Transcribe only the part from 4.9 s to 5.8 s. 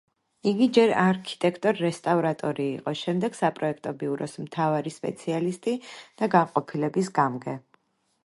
სპეციალისტი